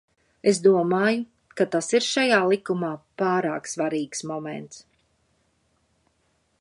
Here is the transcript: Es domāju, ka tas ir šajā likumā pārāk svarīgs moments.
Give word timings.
Es 0.51 0.59
domāju, 0.67 1.19
ka 1.61 1.67
tas 1.75 1.89
ir 1.99 2.05
šajā 2.05 2.39
likumā 2.53 2.89
pārāk 3.23 3.69
svarīgs 3.75 4.25
moments. 4.33 4.81